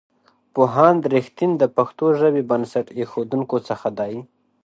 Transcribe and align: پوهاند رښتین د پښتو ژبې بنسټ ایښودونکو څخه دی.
پوهاند 0.53 1.01
رښتین 1.15 1.51
د 1.57 1.63
پښتو 1.75 2.05
ژبې 2.19 2.43
بنسټ 2.49 2.85
ایښودونکو 2.97 3.55
څخه 3.69 3.87
دی. 3.99 4.13